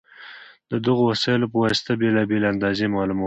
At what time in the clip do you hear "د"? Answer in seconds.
0.71-0.73